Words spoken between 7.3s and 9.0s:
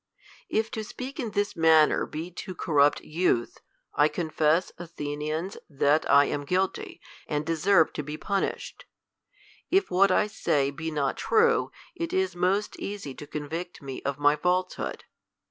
deserve to be punished,